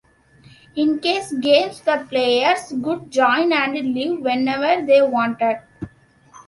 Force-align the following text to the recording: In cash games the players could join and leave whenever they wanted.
In 0.75 0.97
cash 0.97 1.29
games 1.39 1.81
the 1.81 2.07
players 2.09 2.73
could 2.83 3.11
join 3.11 3.53
and 3.53 3.73
leave 3.93 4.19
whenever 4.21 4.83
they 4.83 5.03
wanted. 5.03 5.59